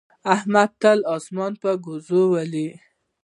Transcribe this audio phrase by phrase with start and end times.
[0.35, 2.67] احمد تل اسمان په ګوزو ولي.